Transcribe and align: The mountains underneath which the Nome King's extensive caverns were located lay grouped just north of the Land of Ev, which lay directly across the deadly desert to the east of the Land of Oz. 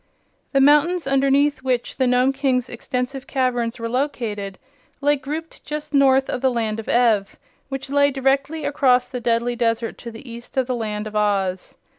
The 0.51 0.59
mountains 0.59 1.05
underneath 1.05 1.61
which 1.61 1.97
the 1.97 2.07
Nome 2.07 2.33
King's 2.33 2.69
extensive 2.71 3.27
caverns 3.27 3.77
were 3.77 3.87
located 3.87 4.57
lay 4.99 5.15
grouped 5.15 5.63
just 5.63 5.93
north 5.93 6.27
of 6.27 6.41
the 6.41 6.49
Land 6.49 6.79
of 6.79 6.89
Ev, 6.89 7.35
which 7.69 7.91
lay 7.91 8.09
directly 8.09 8.65
across 8.65 9.07
the 9.07 9.21
deadly 9.21 9.55
desert 9.55 9.99
to 9.99 10.09
the 10.09 10.27
east 10.27 10.57
of 10.57 10.65
the 10.65 10.73
Land 10.75 11.05
of 11.05 11.15
Oz. 11.15 11.75